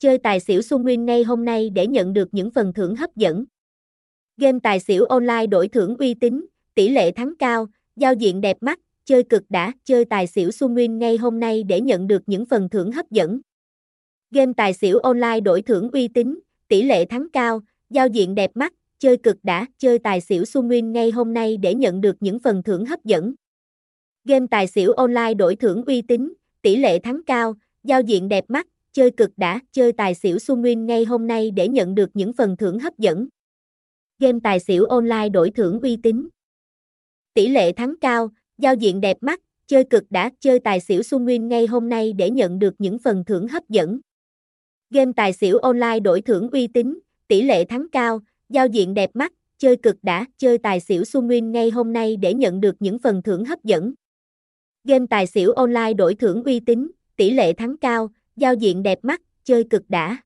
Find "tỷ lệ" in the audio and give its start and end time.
6.74-7.10, 16.68-17.04, 26.62-26.98, 37.34-37.72, 47.28-47.64, 57.16-57.52